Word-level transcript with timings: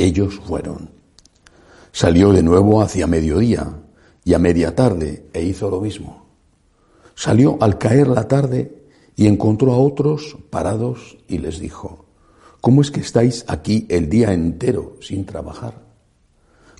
Ellos 0.00 0.40
fueron. 0.46 0.88
Salió 1.92 2.32
de 2.32 2.42
nuevo 2.42 2.80
hacia 2.80 3.06
mediodía 3.06 3.70
y 4.24 4.32
a 4.32 4.38
media 4.38 4.74
tarde 4.74 5.26
e 5.34 5.42
hizo 5.42 5.68
lo 5.68 5.82
mismo. 5.82 6.24
Salió 7.14 7.58
al 7.60 7.76
caer 7.76 8.08
la 8.08 8.26
tarde 8.26 8.86
y 9.14 9.26
encontró 9.26 9.74
a 9.74 9.76
otros 9.76 10.38
parados 10.48 11.18
y 11.28 11.36
les 11.36 11.60
dijo, 11.60 12.06
¿cómo 12.62 12.80
es 12.80 12.90
que 12.90 13.00
estáis 13.00 13.44
aquí 13.46 13.84
el 13.90 14.08
día 14.08 14.32
entero 14.32 14.96
sin 15.02 15.26
trabajar? 15.26 15.74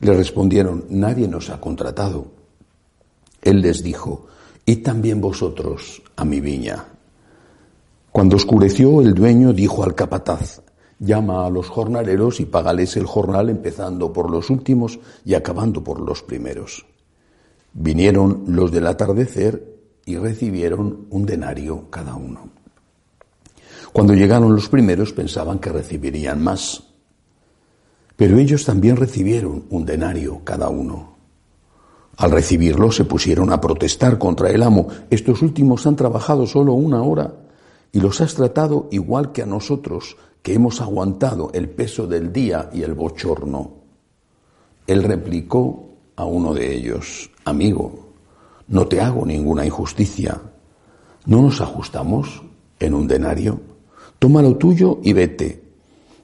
Le 0.01 0.15
respondieron, 0.15 0.87
nadie 0.89 1.29
nos 1.29 1.51
ha 1.51 1.61
contratado. 1.61 2.29
Él 3.43 3.61
les 3.61 3.83
dijo, 3.83 4.29
y 4.65 4.77
también 4.77 5.21
vosotros 5.21 6.01
a 6.17 6.25
mi 6.25 6.41
viña. 6.41 6.87
Cuando 8.13 8.37
oscureció, 8.37 9.03
el 9.03 9.13
dueño 9.13 9.53
dijo 9.53 9.85
al 9.85 9.95
capataz, 9.95 10.63
llama 11.01 11.47
a 11.47 11.51
los 11.51 11.69
jornaleros 11.69 12.39
y 12.41 12.45
págales 12.45 12.97
el 12.97 13.07
jornal 13.07 13.49
empezando 13.49 14.13
por 14.13 14.31
los 14.31 14.51
últimos 14.51 15.01
y 15.25 15.35
acabando 15.35 15.83
por 15.83 16.01
los 16.01 16.23
primeros. 16.23 16.87
Vinieron 17.73 18.45
los 18.47 18.71
del 18.71 18.87
atardecer 18.87 19.81
y 20.05 20.17
recibieron 20.17 21.07
un 21.11 21.27
denario 21.27 21.91
cada 21.91 22.15
uno. 22.15 22.51
Cuando 23.93 24.15
llegaron 24.15 24.55
los 24.55 24.69
primeros 24.69 25.13
pensaban 25.13 25.59
que 25.59 25.73
recibirían 25.73 26.43
más, 26.43 26.85
pero 28.17 28.39
ellos 28.39 28.65
también 28.65 28.97
recibieron 28.97 29.65
un 29.71 29.87
denario 29.87 30.43
cada 30.45 30.69
uno. 30.69 31.17
Al 32.19 32.31
recibirlo 32.31 32.93
se 32.93 33.07
pusieron 33.07 33.51
a 33.51 33.61
protestar 33.63 34.19
contra 34.19 34.51
el 34.51 34.63
amo. 34.63 34.89
Estos 35.09 35.41
últimos 35.41 35.87
han 35.87 35.97
trabajado 35.97 36.47
solo 36.47 36.75
una 36.75 37.03
hora 37.03 37.33
y 37.93 38.01
los 38.01 38.21
has 38.21 38.35
tratado 38.35 38.89
igual 38.91 39.33
que 39.33 39.43
a 39.43 39.47
nosotros, 39.47 40.19
que 40.43 40.55
hemos 40.55 40.81
aguantado 40.81 41.51
el 41.53 41.69
peso 41.69 42.07
del 42.07 42.33
día 42.33 42.71
y 42.73 42.83
el 42.83 42.95
bochorno. 42.95 43.73
Él 44.87 45.03
replicó 45.03 45.91
a 46.17 46.25
uno 46.25 46.55
de 46.55 46.75
ellos, 46.75 47.31
amigo, 47.45 48.11
no 48.69 48.87
te 48.87 49.01
hago 49.01 49.27
ninguna 49.27 49.67
injusticia. 49.67 50.41
¿No 51.27 51.43
nos 51.43 51.61
ajustamos 51.61 52.43
en 52.79 52.95
un 52.95 53.07
denario? 53.07 53.61
Toma 54.19 54.43
lo 54.43 54.57
tuyo 54.57 55.01
y 55.03 55.13
vete. 55.13 55.63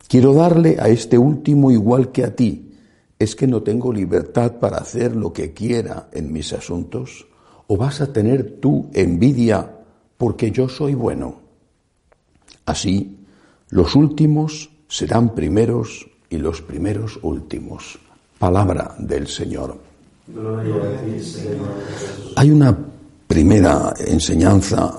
Quiero 0.09 0.33
darle 0.33 0.77
a 0.78 0.89
este 0.89 1.19
último 1.19 1.70
igual 1.70 2.12
que 2.12 2.25
a 2.25 2.34
ti. 2.34 2.75
¿Es 3.19 3.34
que 3.34 3.47
no 3.47 3.62
tengo 3.62 3.92
libertad 3.92 4.56
para 4.61 4.78
hacer 4.78 5.17
lo 5.17 5.33
que 5.33 5.53
quiera 5.53 6.09
en 6.12 6.33
mis 6.33 6.53
asuntos? 6.53 7.27
¿O 7.67 7.77
vas 7.77 8.00
a 8.00 8.12
tener 8.12 8.61
tú 8.61 8.91
envidia 8.92 9.78
porque 10.17 10.50
yo 10.50 10.69
soy 10.69 10.94
bueno? 10.94 11.41
Así, 12.64 13.25
los 13.70 13.95
últimos 13.95 14.70
serán 14.89 15.34
primeros 15.34 16.06
y 16.31 16.38
los 16.38 16.62
primeros 16.62 17.19
últimos. 17.22 17.99
Palabra 18.38 18.94
del 18.99 19.27
Señor. 19.27 19.77
Hay 22.37 22.50
una 22.50 22.77
primera 23.27 23.94
enseñanza 23.99 24.93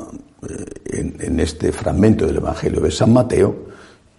eh, 0.48 1.16
en, 1.20 1.40
este 1.40 1.72
fragmento 1.72 2.26
del 2.26 2.38
Evangelio 2.38 2.82
de 2.82 2.92
San 2.92 3.14
Mateo 3.14 3.68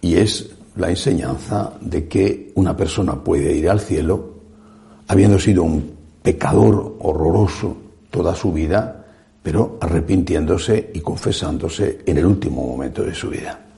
y 0.01 0.15
es 0.15 0.49
la 0.77 0.89
enseñanza 0.89 1.73
de 1.81 2.07
que 2.07 2.51
una 2.55 2.75
persona 2.75 3.15
puede 3.15 3.55
ir 3.55 3.69
al 3.69 3.79
cielo 3.79 4.35
habiendo 5.07 5.39
sido 5.39 5.63
un 5.63 5.91
pecador 6.21 6.97
horroroso 6.99 7.75
toda 8.09 8.35
su 8.35 8.51
vida, 8.53 9.05
pero 9.41 9.77
arrepintiéndose 9.81 10.91
y 10.93 10.99
confesándose 11.01 11.99
en 12.05 12.17
el 12.17 12.25
último 12.25 12.65
momento 12.65 13.03
de 13.03 13.13
su 13.13 13.29
vida. 13.29 13.68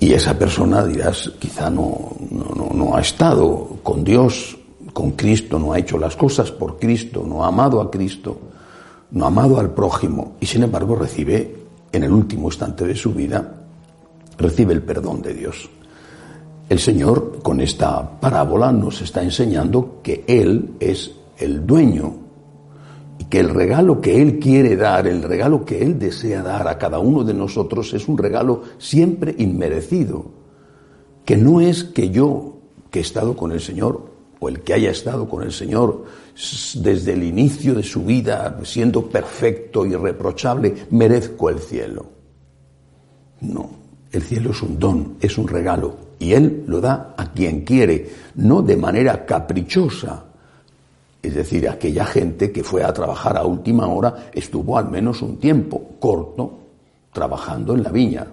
Y 0.00 0.12
esa 0.12 0.38
persona, 0.38 0.84
dirás, 0.84 1.32
quizá 1.38 1.70
no, 1.70 2.12
no, 2.30 2.70
no, 2.72 2.96
ha 2.96 3.00
estado 3.00 3.78
con 3.82 4.04
Dios, 4.04 4.56
con 4.92 5.12
Cristo, 5.12 5.58
no 5.58 5.72
ha 5.72 5.78
hecho 5.78 5.98
las 5.98 6.14
cosas 6.14 6.52
por 6.52 6.78
Cristo, 6.78 7.24
no 7.26 7.44
ha 7.44 7.48
amado 7.48 7.80
a 7.80 7.90
Cristo, 7.90 8.38
no 9.10 9.24
ha 9.24 9.28
amado 9.28 9.58
al 9.58 9.70
prójimo 9.70 10.36
y 10.40 10.46
sin 10.46 10.62
embargo 10.62 10.94
recibe 10.94 11.56
en 11.90 12.04
el 12.04 12.12
último 12.12 12.46
instante 12.48 12.86
de 12.86 12.94
su 12.94 13.12
vida, 13.12 13.54
recibe 14.36 14.72
el 14.72 14.82
perdón 14.82 15.20
de 15.22 15.34
Dios. 15.34 15.68
El 16.68 16.78
Señor 16.78 17.40
con 17.42 17.60
esta 17.60 18.20
parábola 18.20 18.70
nos 18.70 19.00
está 19.00 19.22
enseñando 19.22 20.00
que 20.02 20.24
Él 20.28 20.76
es 20.78 21.10
el 21.38 21.66
dueño 21.66 22.27
que 23.30 23.40
el 23.40 23.50
regalo 23.50 24.00
que 24.00 24.22
Él 24.22 24.38
quiere 24.38 24.76
dar, 24.76 25.06
el 25.06 25.22
regalo 25.22 25.64
que 25.64 25.82
Él 25.82 25.98
desea 25.98 26.42
dar 26.42 26.68
a 26.68 26.78
cada 26.78 26.98
uno 26.98 27.24
de 27.24 27.34
nosotros 27.34 27.92
es 27.94 28.08
un 28.08 28.16
regalo 28.16 28.62
siempre 28.78 29.34
inmerecido, 29.38 30.26
que 31.24 31.36
no 31.36 31.60
es 31.60 31.84
que 31.84 32.10
yo, 32.10 32.58
que 32.90 33.00
he 33.00 33.02
estado 33.02 33.36
con 33.36 33.52
el 33.52 33.60
Señor, 33.60 34.08
o 34.40 34.48
el 34.48 34.60
que 34.60 34.74
haya 34.74 34.90
estado 34.90 35.28
con 35.28 35.42
el 35.42 35.52
Señor 35.52 36.04
desde 36.76 37.12
el 37.12 37.24
inicio 37.24 37.74
de 37.74 37.82
su 37.82 38.04
vida, 38.04 38.60
siendo 38.62 39.08
perfecto, 39.08 39.84
y 39.84 39.90
irreprochable, 39.90 40.86
merezco 40.90 41.50
el 41.50 41.58
cielo. 41.58 42.06
No, 43.40 43.70
el 44.12 44.22
cielo 44.22 44.52
es 44.52 44.62
un 44.62 44.78
don, 44.78 45.16
es 45.20 45.36
un 45.38 45.48
regalo, 45.48 45.96
y 46.18 46.32
Él 46.32 46.64
lo 46.66 46.80
da 46.80 47.14
a 47.16 47.32
quien 47.32 47.62
quiere, 47.62 48.08
no 48.36 48.62
de 48.62 48.76
manera 48.76 49.26
caprichosa, 49.26 50.27
es 51.22 51.34
decir, 51.34 51.68
aquella 51.68 52.04
gente 52.04 52.52
que 52.52 52.62
fue 52.62 52.84
a 52.84 52.92
trabajar 52.92 53.36
a 53.36 53.44
última 53.44 53.86
hora 53.88 54.30
estuvo 54.32 54.78
al 54.78 54.90
menos 54.90 55.20
un 55.22 55.38
tiempo 55.38 55.96
corto 55.98 56.58
trabajando 57.12 57.74
en 57.74 57.82
la 57.82 57.90
viña. 57.90 58.26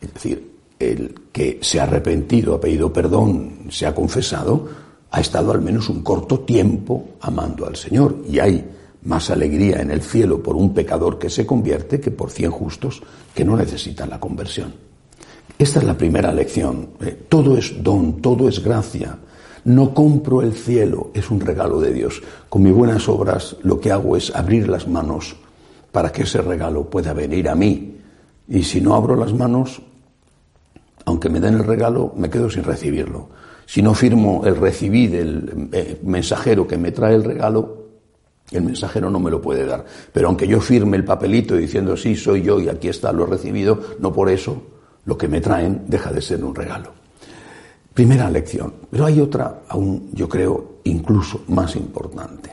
Es 0.00 0.14
decir, 0.14 0.54
el 0.78 1.14
que 1.32 1.58
se 1.62 1.80
ha 1.80 1.84
arrepentido, 1.84 2.54
ha 2.54 2.60
pedido 2.60 2.92
perdón, 2.92 3.66
se 3.70 3.86
ha 3.86 3.94
confesado, 3.94 4.68
ha 5.10 5.20
estado 5.20 5.52
al 5.52 5.60
menos 5.60 5.88
un 5.88 6.02
corto 6.02 6.40
tiempo 6.40 7.10
amando 7.20 7.66
al 7.66 7.76
Señor. 7.76 8.18
Y 8.28 8.38
hay 8.38 8.64
más 9.02 9.30
alegría 9.30 9.80
en 9.80 9.90
el 9.90 10.02
cielo 10.02 10.42
por 10.42 10.56
un 10.56 10.72
pecador 10.72 11.18
que 11.18 11.30
se 11.30 11.44
convierte 11.44 12.00
que 12.00 12.10
por 12.10 12.30
cien 12.30 12.50
justos 12.50 13.02
que 13.34 13.44
no 13.44 13.56
necesitan 13.56 14.10
la 14.10 14.20
conversión. 14.20 14.72
Esta 15.58 15.78
es 15.78 15.84
la 15.84 15.96
primera 15.96 16.32
lección. 16.32 16.90
Eh, 17.00 17.26
todo 17.28 17.56
es 17.56 17.82
don, 17.82 18.20
todo 18.20 18.48
es 18.48 18.62
gracia. 18.62 19.16
No 19.64 19.94
compro 19.94 20.42
el 20.42 20.52
cielo, 20.52 21.10
es 21.14 21.30
un 21.30 21.40
regalo 21.40 21.80
de 21.80 21.92
Dios. 21.92 22.22
Con 22.48 22.62
mis 22.62 22.74
buenas 22.74 23.08
obras 23.08 23.56
lo 23.62 23.80
que 23.80 23.90
hago 23.90 24.16
es 24.16 24.34
abrir 24.34 24.68
las 24.68 24.86
manos 24.86 25.36
para 25.90 26.12
que 26.12 26.24
ese 26.24 26.42
regalo 26.42 26.90
pueda 26.90 27.12
venir 27.12 27.48
a 27.48 27.54
mí. 27.54 27.96
Y 28.48 28.62
si 28.62 28.80
no 28.80 28.94
abro 28.94 29.16
las 29.16 29.32
manos, 29.32 29.80
aunque 31.06 31.30
me 31.30 31.40
den 31.40 31.54
el 31.54 31.64
regalo, 31.64 32.12
me 32.16 32.28
quedo 32.28 32.50
sin 32.50 32.64
recibirlo. 32.64 33.28
Si 33.64 33.80
no 33.80 33.94
firmo 33.94 34.42
el 34.44 34.56
recibir 34.56 35.10
del 35.10 35.68
eh, 35.72 35.98
mensajero 36.02 36.66
que 36.66 36.76
me 36.76 36.92
trae 36.92 37.14
el 37.14 37.24
regalo, 37.24 37.84
el 38.50 38.62
mensajero 38.62 39.08
no 39.08 39.18
me 39.18 39.30
lo 39.30 39.40
puede 39.40 39.64
dar. 39.64 39.84
Pero 40.12 40.28
aunque 40.28 40.46
yo 40.46 40.60
firme 40.60 40.98
el 40.98 41.04
papelito 41.04 41.56
diciendo 41.56 41.96
sí, 41.96 42.16
soy 42.16 42.42
yo 42.42 42.60
y 42.60 42.68
aquí 42.68 42.88
está, 42.88 43.12
lo 43.12 43.24
he 43.24 43.30
recibido, 43.30 43.80
no 43.98 44.12
por 44.12 44.28
eso 44.28 44.62
lo 45.06 45.16
que 45.16 45.28
me 45.28 45.40
traen 45.40 45.84
deja 45.86 46.12
de 46.12 46.20
ser 46.20 46.44
un 46.44 46.54
regalo. 46.54 47.03
Primera 47.94 48.28
lección. 48.28 48.74
Pero 48.90 49.06
hay 49.06 49.20
otra, 49.20 49.62
aún 49.68 50.10
yo 50.12 50.28
creo, 50.28 50.80
incluso 50.82 51.44
más 51.48 51.76
importante. 51.76 52.50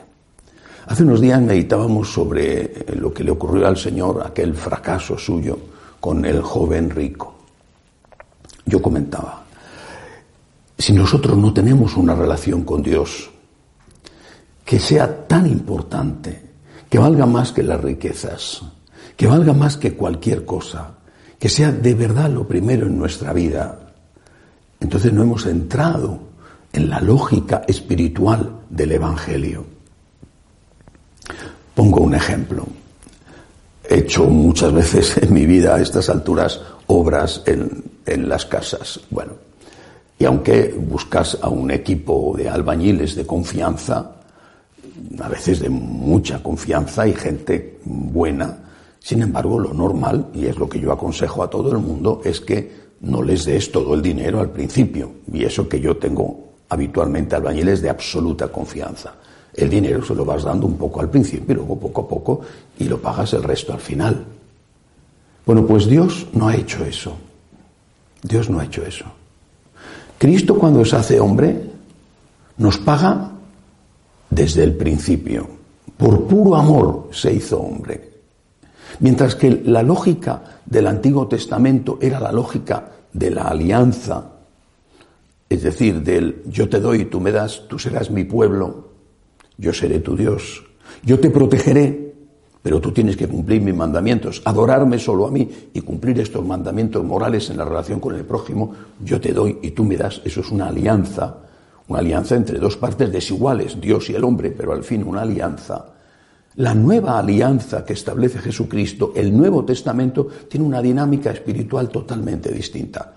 Hace 0.86 1.02
unos 1.02 1.20
días 1.20 1.42
meditábamos 1.42 2.12
sobre 2.12 2.62
eh, 2.62 2.96
lo 2.96 3.12
que 3.12 3.24
le 3.24 3.32
ocurrió 3.32 3.66
al 3.66 3.76
Señor, 3.76 4.22
aquel 4.24 4.54
fracaso 4.54 5.18
suyo 5.18 5.58
con 5.98 6.24
el 6.24 6.42
joven 6.42 6.90
rico. 6.90 7.34
Yo 8.66 8.80
comentaba, 8.80 9.44
si 10.78 10.92
nosotros 10.92 11.36
no 11.36 11.52
tenemos 11.52 11.96
una 11.96 12.14
relación 12.14 12.62
con 12.62 12.82
Dios 12.82 13.30
que 14.64 14.78
sea 14.78 15.26
tan 15.26 15.46
importante, 15.46 16.40
que 16.88 16.98
valga 16.98 17.26
más 17.26 17.50
que 17.52 17.62
las 17.62 17.80
riquezas, 17.80 18.62
que 19.16 19.26
valga 19.26 19.52
más 19.52 19.76
que 19.76 19.94
cualquier 19.94 20.44
cosa, 20.44 20.94
que 21.38 21.48
sea 21.48 21.72
de 21.72 21.94
verdad 21.94 22.30
lo 22.30 22.46
primero 22.46 22.86
en 22.86 22.96
nuestra 22.96 23.32
vida, 23.32 23.91
entonces 24.82 25.12
no 25.12 25.22
hemos 25.22 25.46
entrado 25.46 26.18
en 26.72 26.90
la 26.90 27.00
lógica 27.00 27.62
espiritual 27.68 28.60
del 28.68 28.92
Evangelio. 28.92 29.64
Pongo 31.74 32.00
un 32.00 32.14
ejemplo. 32.14 32.66
He 33.88 34.00
hecho 34.00 34.24
muchas 34.24 34.72
veces 34.72 35.18
en 35.18 35.32
mi 35.32 35.46
vida 35.46 35.76
a 35.76 35.80
estas 35.80 36.08
alturas 36.08 36.60
obras 36.88 37.42
en, 37.46 38.28
las 38.28 38.44
casas. 38.46 39.00
Bueno, 39.10 39.34
Y 40.18 40.24
aunque 40.24 40.74
buscas 40.76 41.38
a 41.40 41.48
un 41.48 41.70
equipo 41.70 42.34
de 42.36 42.48
albañiles 42.48 43.14
de 43.14 43.24
confianza, 43.24 44.16
a 45.20 45.28
veces 45.28 45.60
de 45.60 45.68
mucha 45.68 46.42
confianza 46.42 47.06
y 47.06 47.14
gente 47.14 47.78
buena, 47.84 48.58
sin 48.98 49.22
embargo, 49.22 49.58
lo 49.58 49.72
normal, 49.72 50.28
y 50.34 50.46
es 50.46 50.56
lo 50.58 50.68
que 50.68 50.80
yo 50.80 50.92
aconsejo 50.92 51.42
a 51.42 51.50
todo 51.50 51.72
el 51.72 51.78
mundo, 51.78 52.20
es 52.24 52.40
que 52.40 52.81
no 53.02 53.22
les 53.22 53.44
des 53.44 53.70
todo 53.70 53.94
el 53.94 54.02
dinero 54.02 54.40
al 54.40 54.50
principio. 54.50 55.12
Y 55.32 55.44
eso 55.44 55.68
que 55.68 55.80
yo 55.80 55.96
tengo 55.96 56.52
habitualmente 56.68 57.36
albañiles 57.36 57.82
de 57.82 57.90
absoluta 57.90 58.48
confianza. 58.48 59.14
El 59.54 59.68
dinero 59.68 60.04
se 60.04 60.14
lo 60.14 60.24
vas 60.24 60.44
dando 60.44 60.66
un 60.66 60.76
poco 60.76 61.00
al 61.00 61.10
principio 61.10 61.52
y 61.52 61.56
luego 61.56 61.78
poco 61.78 62.00
a 62.02 62.08
poco 62.08 62.40
y 62.78 62.84
lo 62.84 63.00
pagas 63.00 63.34
el 63.34 63.42
resto 63.42 63.72
al 63.72 63.80
final. 63.80 64.24
Bueno, 65.44 65.66
pues 65.66 65.86
Dios 65.86 66.26
no 66.32 66.48
ha 66.48 66.56
hecho 66.56 66.84
eso. 66.84 67.14
Dios 68.22 68.48
no 68.48 68.60
ha 68.60 68.64
hecho 68.64 68.84
eso. 68.84 69.04
Cristo 70.16 70.56
cuando 70.56 70.84
se 70.84 70.96
hace 70.96 71.20
hombre 71.20 71.60
nos 72.58 72.78
paga 72.78 73.32
desde 74.30 74.62
el 74.62 74.74
principio. 74.74 75.48
Por 75.96 76.26
puro 76.26 76.54
amor 76.54 77.08
se 77.12 77.34
hizo 77.34 77.60
hombre. 77.60 78.11
Mientras 79.00 79.34
que 79.34 79.62
la 79.64 79.82
lógica 79.82 80.60
del 80.66 80.86
Antiguo 80.86 81.26
Testamento 81.28 81.98
era 82.00 82.20
la 82.20 82.32
lógica 82.32 82.90
de 83.12 83.30
la 83.30 83.42
alianza, 83.42 84.32
es 85.48 85.62
decir, 85.62 86.02
del 86.02 86.42
yo 86.46 86.68
te 86.68 86.80
doy, 86.80 87.04
tú 87.06 87.20
me 87.20 87.32
das, 87.32 87.64
tú 87.68 87.78
serás 87.78 88.10
mi 88.10 88.24
pueblo, 88.24 88.88
yo 89.58 89.72
seré 89.72 90.00
tu 90.00 90.16
Dios, 90.16 90.64
yo 91.04 91.20
te 91.20 91.30
protegeré, 91.30 92.14
pero 92.62 92.80
tú 92.80 92.92
tienes 92.92 93.16
que 93.16 93.28
cumplir 93.28 93.60
mis 93.60 93.74
mandamientos, 93.74 94.40
adorarme 94.44 94.98
solo 94.98 95.26
a 95.26 95.30
mí 95.30 95.48
y 95.74 95.80
cumplir 95.80 96.20
estos 96.20 96.46
mandamientos 96.46 97.04
morales 97.04 97.50
en 97.50 97.58
la 97.58 97.64
relación 97.64 98.00
con 98.00 98.14
el 98.14 98.24
prójimo, 98.24 98.72
yo 99.04 99.20
te 99.20 99.32
doy 99.32 99.58
y 99.62 99.72
tú 99.72 99.84
me 99.84 99.96
das, 99.96 100.22
eso 100.24 100.40
es 100.40 100.50
una 100.50 100.68
alianza, 100.68 101.38
una 101.88 101.98
alianza 101.98 102.36
entre 102.36 102.58
dos 102.58 102.76
partes 102.76 103.10
desiguales, 103.10 103.80
Dios 103.80 104.08
y 104.08 104.14
el 104.14 104.24
hombre, 104.24 104.52
pero 104.52 104.72
al 104.72 104.84
fin 104.84 105.02
una 105.04 105.22
alianza. 105.22 105.86
La 106.56 106.74
nueva 106.74 107.18
alianza 107.18 107.84
que 107.84 107.94
establece 107.94 108.38
Jesucristo, 108.38 109.12
el 109.16 109.34
Nuevo 109.36 109.64
Testamento, 109.64 110.28
tiene 110.48 110.66
una 110.66 110.82
dinámica 110.82 111.30
espiritual 111.30 111.88
totalmente 111.88 112.50
distinta. 112.52 113.14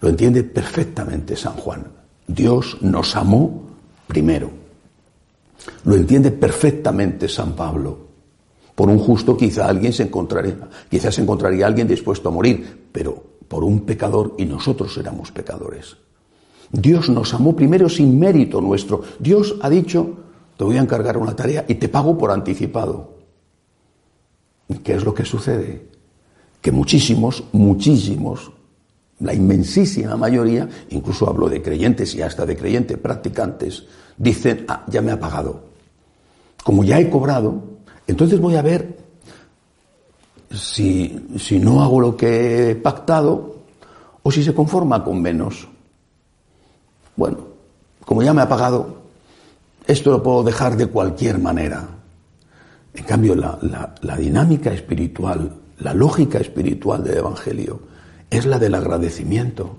Lo 0.00 0.08
entiende 0.08 0.42
perfectamente 0.44 1.36
San 1.36 1.54
Juan. 1.54 1.84
Dios 2.26 2.78
nos 2.80 3.14
amó 3.16 3.62
primero. 4.06 4.50
Lo 5.84 5.94
entiende 5.94 6.30
perfectamente 6.32 7.28
San 7.28 7.54
Pablo. 7.54 8.08
Por 8.74 8.88
un 8.88 8.98
justo 8.98 9.36
quizá 9.36 9.68
alguien 9.68 9.92
se 9.92 10.04
encontraría, 10.04 10.56
quizás 10.88 11.14
se 11.14 11.22
encontraría 11.22 11.66
alguien 11.66 11.88
dispuesto 11.88 12.28
a 12.28 12.32
morir, 12.32 12.88
pero 12.92 13.22
por 13.48 13.64
un 13.64 13.80
pecador 13.80 14.34
y 14.38 14.44
nosotros 14.44 14.96
éramos 14.98 15.32
pecadores. 15.32 15.96
Dios 16.70 17.08
nos 17.08 17.32
amó 17.34 17.56
primero 17.56 17.88
sin 17.88 18.18
mérito 18.18 18.60
nuestro. 18.60 19.02
Dios 19.18 19.56
ha 19.62 19.70
dicho, 19.70 20.27
te 20.58 20.64
voy 20.64 20.76
a 20.76 20.80
encargar 20.80 21.16
una 21.16 21.36
tarea 21.36 21.64
y 21.68 21.76
te 21.76 21.88
pago 21.88 22.18
por 22.18 22.32
anticipado. 22.32 23.14
¿Qué 24.82 24.94
es 24.94 25.04
lo 25.04 25.14
que 25.14 25.24
sucede? 25.24 25.86
Que 26.60 26.72
muchísimos, 26.72 27.44
muchísimos, 27.52 28.50
la 29.20 29.32
inmensísima 29.32 30.16
mayoría, 30.16 30.68
incluso 30.90 31.30
hablo 31.30 31.48
de 31.48 31.62
creyentes 31.62 32.12
y 32.16 32.22
hasta 32.22 32.44
de 32.44 32.56
creyentes 32.56 32.98
practicantes, 32.98 33.84
dicen, 34.16 34.64
ah, 34.66 34.84
ya 34.88 35.00
me 35.00 35.12
ha 35.12 35.20
pagado. 35.20 35.62
Como 36.64 36.82
ya 36.82 36.98
he 36.98 37.08
cobrado, 37.08 37.62
entonces 38.08 38.40
voy 38.40 38.56
a 38.56 38.62
ver 38.62 38.98
si, 40.50 41.24
si 41.38 41.60
no 41.60 41.84
hago 41.84 42.00
lo 42.00 42.16
que 42.16 42.72
he 42.72 42.74
pactado 42.74 43.58
o 44.24 44.32
si 44.32 44.42
se 44.42 44.52
conforma 44.52 45.04
con 45.04 45.22
menos. 45.22 45.68
Bueno, 47.14 47.38
como 48.04 48.24
ya 48.24 48.34
me 48.34 48.42
ha 48.42 48.48
pagado, 48.48 48.97
esto 49.88 50.12
lo 50.12 50.22
puedo 50.22 50.44
dejar 50.44 50.76
de 50.76 50.86
cualquier 50.86 51.38
manera. 51.40 51.88
En 52.94 53.04
cambio, 53.04 53.34
la, 53.34 53.58
la 54.00 54.16
dinámica 54.16 54.72
espiritual, 54.72 55.56
la 55.78 55.94
lógica 55.94 56.38
espiritual 56.38 57.02
del 57.02 57.18
Evangelio 57.18 57.80
es 58.30 58.46
la 58.46 58.58
del 58.58 58.74
agradecimiento. 58.74 59.76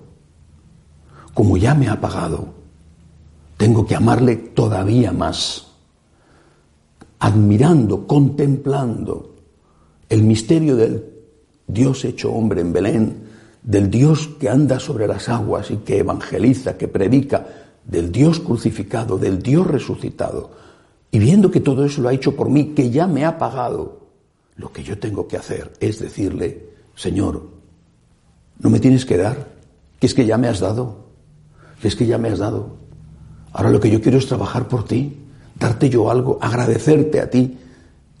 Como 1.32 1.56
ya 1.56 1.74
me 1.74 1.88
ha 1.88 2.00
pagado, 2.00 2.52
tengo 3.56 3.86
que 3.86 3.94
amarle 3.94 4.36
todavía 4.36 5.12
más, 5.12 5.68
admirando, 7.20 8.06
contemplando 8.06 9.36
el 10.08 10.24
misterio 10.24 10.76
del 10.76 11.04
Dios 11.68 12.04
hecho 12.04 12.32
hombre 12.32 12.62
en 12.62 12.72
Belén, 12.72 13.24
del 13.62 13.90
Dios 13.90 14.28
que 14.40 14.48
anda 14.48 14.80
sobre 14.80 15.06
las 15.06 15.28
aguas 15.28 15.70
y 15.70 15.76
que 15.76 15.98
evangeliza, 15.98 16.76
que 16.76 16.88
predica, 16.88 17.46
del 17.90 18.12
Dios 18.12 18.38
crucificado, 18.38 19.18
del 19.18 19.42
Dios 19.42 19.66
resucitado, 19.66 20.52
y 21.10 21.18
viendo 21.18 21.50
que 21.50 21.60
todo 21.60 21.84
eso 21.84 22.00
lo 22.00 22.08
ha 22.08 22.12
hecho 22.12 22.36
por 22.36 22.48
mí, 22.48 22.66
que 22.66 22.90
ya 22.90 23.08
me 23.08 23.24
ha 23.24 23.36
pagado, 23.36 24.00
lo 24.56 24.72
que 24.72 24.84
yo 24.84 24.98
tengo 24.98 25.26
que 25.26 25.36
hacer 25.36 25.72
es 25.80 25.98
decirle, 25.98 26.70
Señor, 26.94 27.48
no 28.60 28.70
me 28.70 28.78
tienes 28.78 29.04
que 29.04 29.16
dar, 29.16 29.48
que 29.98 30.06
es 30.06 30.14
que 30.14 30.24
ya 30.24 30.38
me 30.38 30.46
has 30.46 30.60
dado, 30.60 31.06
que 31.82 31.88
es 31.88 31.96
que 31.96 32.06
ya 32.06 32.18
me 32.18 32.28
has 32.28 32.38
dado. 32.38 32.76
Ahora 33.52 33.70
lo 33.70 33.80
que 33.80 33.90
yo 33.90 34.00
quiero 34.00 34.18
es 34.18 34.26
trabajar 34.26 34.68
por 34.68 34.84
ti, 34.84 35.16
darte 35.58 35.90
yo 35.90 36.10
algo, 36.10 36.38
agradecerte 36.40 37.20
a 37.20 37.28
ti, 37.28 37.58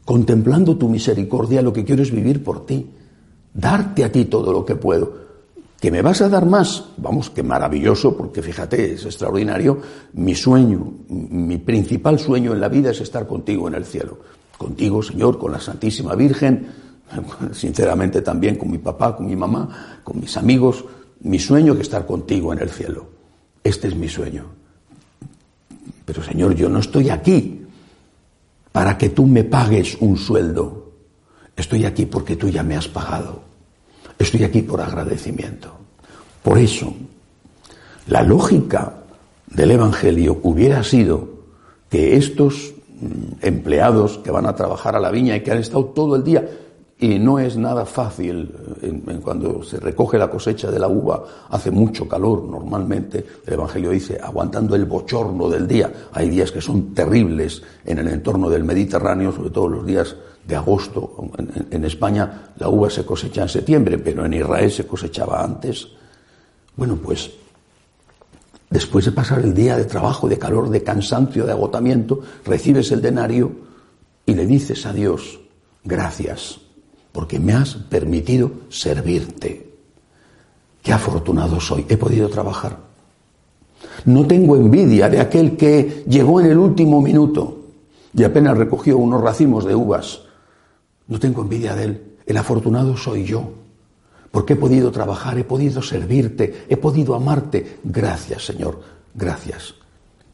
contemplando 0.04 0.76
tu 0.76 0.88
misericordia, 0.88 1.62
lo 1.62 1.72
que 1.72 1.84
quiero 1.84 2.02
es 2.02 2.10
vivir 2.10 2.42
por 2.42 2.66
ti, 2.66 2.90
darte 3.54 4.02
a 4.02 4.10
ti 4.10 4.24
todo 4.24 4.52
lo 4.52 4.64
que 4.64 4.74
puedo. 4.74 5.29
¿Que 5.80 5.90
me 5.90 6.02
vas 6.02 6.20
a 6.20 6.28
dar 6.28 6.44
más? 6.44 6.84
Vamos, 6.98 7.30
que 7.30 7.42
maravilloso, 7.42 8.14
porque 8.14 8.42
fíjate, 8.42 8.92
es 8.92 9.06
extraordinario. 9.06 9.80
Mi 10.12 10.34
sueño, 10.34 10.92
mi 11.08 11.56
principal 11.56 12.18
sueño 12.18 12.52
en 12.52 12.60
la 12.60 12.68
vida 12.68 12.90
es 12.90 13.00
estar 13.00 13.26
contigo 13.26 13.66
en 13.66 13.74
el 13.74 13.86
cielo. 13.86 14.18
Contigo, 14.58 15.02
Señor, 15.02 15.38
con 15.38 15.52
la 15.52 15.58
Santísima 15.58 16.14
Virgen, 16.14 16.66
sinceramente 17.52 18.20
también 18.20 18.56
con 18.56 18.70
mi 18.70 18.76
papá, 18.76 19.16
con 19.16 19.26
mi 19.26 19.34
mamá, 19.34 20.00
con 20.04 20.20
mis 20.20 20.36
amigos. 20.36 20.84
Mi 21.20 21.38
sueño 21.38 21.72
es 21.72 21.80
estar 21.80 22.04
contigo 22.04 22.52
en 22.52 22.58
el 22.58 22.68
cielo. 22.68 23.08
Este 23.64 23.88
es 23.88 23.96
mi 23.96 24.08
sueño. 24.08 24.44
Pero 26.04 26.22
Señor, 26.22 26.54
yo 26.54 26.68
no 26.68 26.80
estoy 26.80 27.08
aquí 27.08 27.64
para 28.70 28.98
que 28.98 29.08
tú 29.08 29.26
me 29.26 29.44
pagues 29.44 29.96
un 30.00 30.18
sueldo. 30.18 30.92
Estoy 31.56 31.86
aquí 31.86 32.04
porque 32.04 32.36
tú 32.36 32.50
ya 32.50 32.62
me 32.62 32.76
has 32.76 32.88
pagado. 32.88 33.49
Estoy 34.20 34.44
aquí 34.44 34.60
por 34.60 34.82
agradecimiento. 34.82 35.72
Por 36.42 36.58
eso, 36.58 36.92
la 38.06 38.22
lógica 38.22 38.96
del 39.46 39.70
Evangelio 39.70 40.40
hubiera 40.42 40.84
sido 40.84 41.26
que 41.88 42.16
estos 42.16 42.74
mm, 43.00 43.40
empleados 43.40 44.18
que 44.18 44.30
van 44.30 44.44
a 44.44 44.54
trabajar 44.54 44.94
a 44.94 45.00
la 45.00 45.10
viña 45.10 45.36
y 45.36 45.40
que 45.42 45.52
han 45.52 45.56
estado 45.56 45.86
todo 45.86 46.16
el 46.16 46.22
día 46.22 46.46
y 46.98 47.18
no 47.18 47.38
es 47.38 47.56
nada 47.56 47.86
fácil 47.86 48.54
en, 48.82 49.22
cuando 49.22 49.62
se 49.62 49.80
recoge 49.80 50.18
la 50.18 50.30
cosecha 50.30 50.70
de 50.70 50.78
la 50.78 50.88
uva, 50.88 51.24
hace 51.48 51.70
mucho 51.70 52.06
calor 52.06 52.44
normalmente. 52.44 53.24
El 53.46 53.54
Evangelio 53.54 53.88
dice, 53.88 54.18
aguantando 54.22 54.76
el 54.76 54.84
bochorno 54.84 55.48
del 55.48 55.66
día. 55.66 55.90
Hay 56.12 56.28
días 56.28 56.52
que 56.52 56.60
son 56.60 56.92
terribles 56.92 57.62
en 57.86 58.00
el 58.00 58.08
entorno 58.08 58.50
del 58.50 58.64
Mediterráneo, 58.64 59.32
sobre 59.32 59.48
todo 59.48 59.68
los 59.70 59.86
días 59.86 60.14
de 60.50 60.56
agosto. 60.56 61.30
En, 61.38 61.68
en 61.70 61.84
España 61.84 62.52
la 62.58 62.68
uva 62.68 62.90
se 62.90 63.06
cosecha 63.06 63.42
en 63.42 63.48
septiembre, 63.48 63.96
pero 63.98 64.26
en 64.26 64.34
Israel 64.34 64.70
se 64.70 64.86
cosechaba 64.86 65.42
antes. 65.42 65.88
Bueno, 66.76 66.96
pues 66.96 67.30
después 68.68 69.06
de 69.06 69.12
pasar 69.12 69.40
el 69.40 69.54
día 69.54 69.76
de 69.76 69.84
trabajo, 69.84 70.28
de 70.28 70.38
calor, 70.38 70.68
de 70.68 70.82
cansancio, 70.82 71.46
de 71.46 71.52
agotamiento, 71.52 72.20
recibes 72.44 72.92
el 72.92 73.00
denario 73.00 73.52
y 74.26 74.34
le 74.34 74.46
dices 74.46 74.84
a 74.84 74.92
Dios, 74.92 75.40
gracias 75.82 76.60
porque 77.12 77.40
me 77.40 77.52
has 77.52 77.74
permitido 77.74 78.50
servirte. 78.68 79.68
Qué 80.82 80.92
afortunado 80.92 81.60
soy, 81.60 81.84
he 81.88 81.96
podido 81.96 82.28
trabajar. 82.28 82.78
No 84.04 84.26
tengo 84.26 84.56
envidia 84.56 85.08
de 85.08 85.20
aquel 85.20 85.56
que 85.56 86.04
llegó 86.08 86.40
en 86.40 86.46
el 86.46 86.58
último 86.58 87.00
minuto 87.00 87.58
y 88.14 88.24
apenas 88.24 88.56
recogió 88.56 88.98
unos 88.98 89.20
racimos 89.20 89.64
de 89.64 89.74
uvas. 89.74 90.22
No 91.10 91.18
tengo 91.18 91.42
envidia 91.42 91.74
de 91.74 91.84
él. 91.84 92.16
El 92.24 92.36
afortunado 92.36 92.96
soy 92.96 93.24
yo, 93.24 93.52
porque 94.30 94.52
he 94.52 94.56
podido 94.56 94.92
trabajar, 94.92 95.36
he 95.38 95.44
podido 95.44 95.82
servirte, 95.82 96.64
he 96.68 96.76
podido 96.76 97.14
amarte. 97.14 97.80
Gracias, 97.82 98.46
Señor, 98.46 98.80
gracias. 99.12 99.74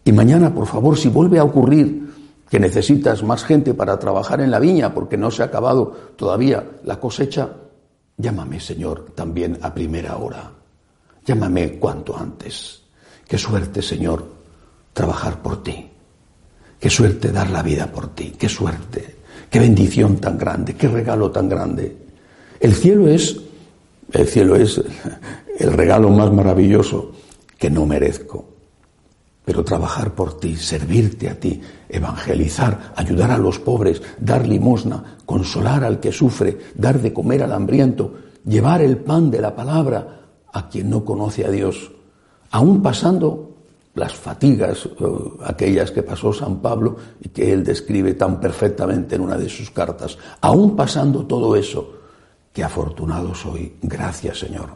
Y 0.04 0.12
mañana, 0.12 0.54
por 0.54 0.66
favor, 0.66 0.98
si 0.98 1.08
vuelve 1.08 1.38
a 1.38 1.44
ocurrir 1.44 2.06
que 2.50 2.60
necesitas 2.60 3.22
más 3.24 3.42
gente 3.42 3.72
para 3.72 3.98
trabajar 3.98 4.40
en 4.40 4.50
la 4.50 4.60
viña 4.60 4.92
porque 4.94 5.16
no 5.16 5.30
se 5.30 5.42
ha 5.42 5.46
acabado 5.46 6.12
todavía 6.14 6.64
la 6.84 7.00
cosecha, 7.00 7.48
llámame, 8.18 8.60
Señor, 8.60 9.12
también 9.14 9.58
a 9.62 9.72
primera 9.72 10.18
hora. 10.18 10.52
Llámame 11.24 11.78
cuanto 11.78 12.16
antes. 12.16 12.82
Qué 13.26 13.38
suerte, 13.38 13.80
Señor, 13.80 14.24
trabajar 14.92 15.42
por 15.42 15.62
ti. 15.62 15.90
Qué 16.78 16.90
suerte 16.90 17.32
dar 17.32 17.48
la 17.48 17.62
vida 17.62 17.90
por 17.90 18.14
ti. 18.14 18.34
Qué 18.38 18.48
suerte. 18.48 19.15
Qué 19.50 19.58
bendición 19.58 20.16
tan 20.16 20.38
grande. 20.38 20.74
Qué 20.74 20.88
regalo 20.88 21.30
tan 21.30 21.48
grande. 21.48 21.96
El 22.60 22.74
cielo 22.74 23.08
es, 23.08 23.36
el 24.12 24.26
cielo 24.26 24.56
es 24.56 24.80
el 25.58 25.72
regalo 25.72 26.10
más 26.10 26.32
maravilloso 26.32 27.12
que 27.58 27.70
no 27.70 27.86
merezco. 27.86 28.44
Pero 29.44 29.62
trabajar 29.62 30.12
por 30.12 30.40
ti, 30.40 30.56
servirte 30.56 31.28
a 31.28 31.38
ti, 31.38 31.60
evangelizar, 31.88 32.92
ayudar 32.96 33.30
a 33.30 33.38
los 33.38 33.60
pobres, 33.60 34.02
dar 34.18 34.46
limosna, 34.46 35.18
consolar 35.24 35.84
al 35.84 36.00
que 36.00 36.10
sufre, 36.10 36.58
dar 36.74 37.00
de 37.00 37.12
comer 37.12 37.44
al 37.44 37.52
hambriento, 37.52 38.14
llevar 38.44 38.82
el 38.82 38.96
pan 38.98 39.30
de 39.30 39.40
la 39.40 39.54
palabra 39.54 40.20
a 40.52 40.68
quien 40.68 40.90
no 40.90 41.04
conoce 41.04 41.44
a 41.44 41.50
Dios, 41.50 41.92
aún 42.50 42.82
pasando 42.82 43.55
las 43.96 44.14
fatigas, 44.14 44.86
eh, 44.86 45.06
aquellas 45.44 45.90
que 45.90 46.02
pasó 46.02 46.32
San 46.32 46.60
Pablo 46.60 46.96
y 47.20 47.30
que 47.30 47.52
él 47.52 47.64
describe 47.64 48.14
tan 48.14 48.38
perfectamente 48.38 49.16
en 49.16 49.22
una 49.22 49.36
de 49.36 49.48
sus 49.48 49.70
cartas, 49.70 50.16
aún 50.40 50.76
pasando 50.76 51.26
todo 51.26 51.56
eso, 51.56 51.94
qué 52.52 52.62
afortunado 52.62 53.34
soy, 53.34 53.74
gracias 53.82 54.38
Señor, 54.38 54.68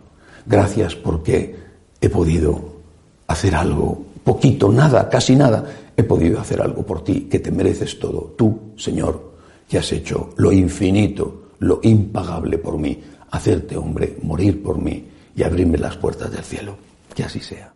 gracias 0.45 0.97
porque 0.97 1.55
he 2.01 2.09
podido 2.09 2.81
hacer 3.27 3.55
algo, 3.55 4.03
poquito, 4.25 4.73
nada, 4.73 5.09
casi 5.09 5.37
nada, 5.37 5.65
he 5.97 6.03
podido 6.03 6.41
hacer 6.41 6.61
algo 6.63 6.83
por 6.85 7.05
ti, 7.05 7.29
que 7.31 7.39
te 7.39 7.53
mereces 7.53 7.99
todo, 7.99 8.35
tú, 8.37 8.73
Señor, 8.77 9.33
que 9.69 9.79
has 9.79 9.93
hecho 9.93 10.31
lo 10.39 10.51
infinito, 10.51 11.51
lo 11.59 11.79
impagable 11.83 12.57
por 12.57 12.79
mí, 12.79 12.99
hacerte 13.31 13.77
hombre, 13.77 14.17
morir 14.23 14.63
por 14.63 14.79
mí 14.79 15.07
y 15.37 15.43
abrirme 15.43 15.79
las 15.79 15.97
puertas 15.97 16.33
del 16.33 16.43
cielo. 16.43 16.77
Que 17.15 17.25
así 17.25 17.41
sea. 17.41 17.75